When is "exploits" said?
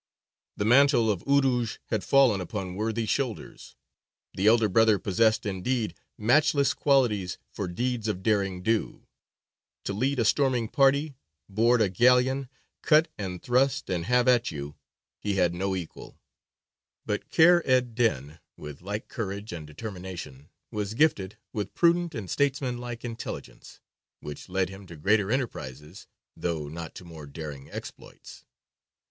27.69-28.45